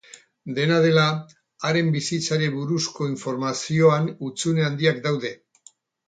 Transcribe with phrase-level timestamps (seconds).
[0.59, 1.01] Dena dela,
[1.67, 5.31] haren bizitzari buruzko informazioan hutsune handiak daude.